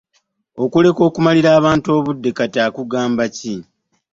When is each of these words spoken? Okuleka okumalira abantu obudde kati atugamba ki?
Okuleka 0.63 1.01
okumalira 1.09 1.49
abantu 1.59 1.87
obudde 1.97 2.29
kati 2.37 2.57
atugamba 2.65 3.23
ki? 3.35 3.55